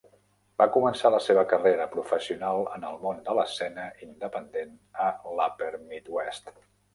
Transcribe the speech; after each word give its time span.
Va 0.59 0.65
començar 0.75 1.09
la 1.15 1.19
seva 1.25 1.43
carrera 1.51 1.85
professional 1.91 2.61
en 2.77 2.87
el 2.93 2.97
món 3.03 3.19
de 3.27 3.35
l'escena 3.41 3.85
independent 4.07 4.73
a 5.05 5.11
l'Upper 5.37 5.71
Midwest. 5.93 6.53